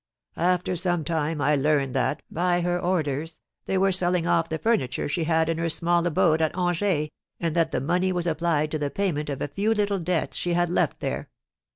[0.35, 5.07] After some time I learned that, by her orders, they were selling off the furniture
[5.07, 8.79] she had in her small abode at Angers, and that the money was applied to
[8.79, 11.29] the payment of a few little debts she had left there.